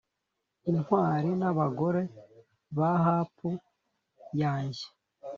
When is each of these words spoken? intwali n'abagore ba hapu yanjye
intwali 0.69 1.29
n'abagore 1.39 2.01
ba 2.77 2.91
hapu 3.05 3.47
yanjye 4.41 4.85